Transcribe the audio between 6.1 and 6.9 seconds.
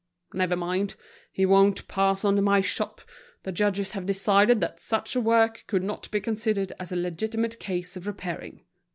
considered